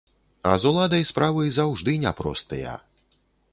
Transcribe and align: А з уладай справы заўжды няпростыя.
А 0.51 0.53
з 0.63 0.67
уладай 0.69 1.03
справы 1.09 1.45
заўжды 1.59 1.95
няпростыя. 2.07 2.73